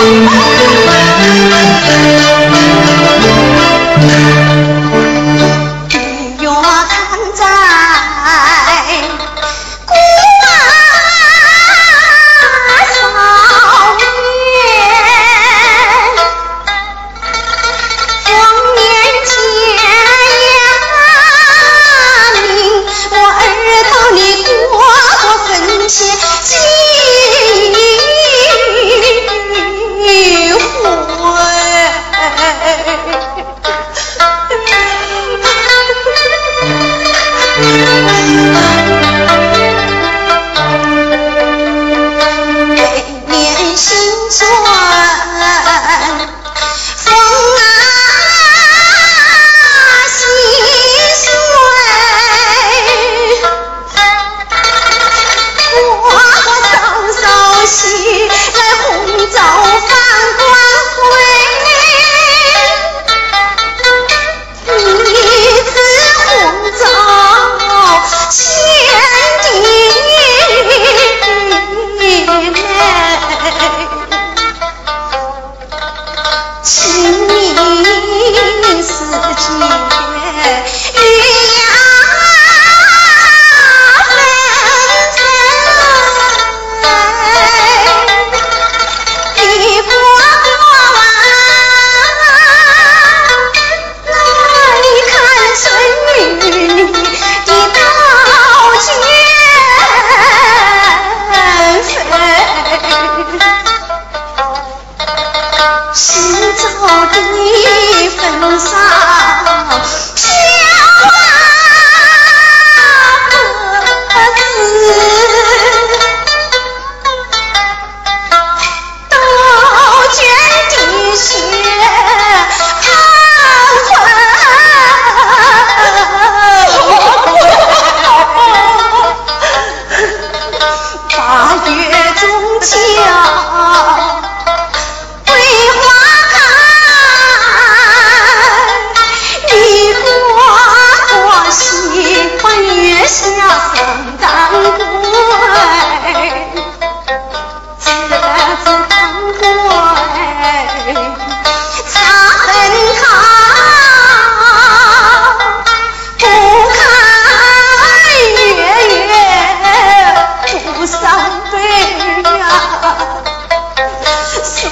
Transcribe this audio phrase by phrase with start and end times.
[0.00, 0.30] Thank
[4.44, 4.49] you.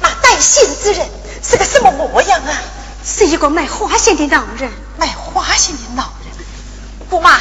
[0.00, 1.08] 那带信之人
[1.42, 2.52] 是个什么模样啊？
[3.06, 6.32] 是一个卖花线的老人，卖花线的老人。
[7.10, 7.32] 姑妈，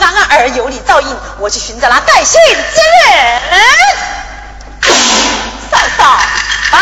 [0.00, 3.40] 安安儿有你照应，我去寻找那带信之人。
[5.70, 6.18] 嫂嫂，
[6.72, 6.78] 报！